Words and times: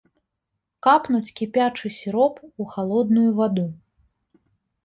Капнуць 0.85 1.33
кіпячы 1.39 1.91
сіроп 1.99 2.35
ў 2.47 2.63
халодную 2.77 3.29
ваду. 3.41 3.67